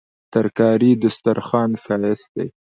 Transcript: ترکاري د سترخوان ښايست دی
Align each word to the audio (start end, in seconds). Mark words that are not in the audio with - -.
ترکاري 0.33 0.91
د 1.01 1.03
سترخوان 1.17 1.71
ښايست 1.83 2.29
دی 2.37 2.47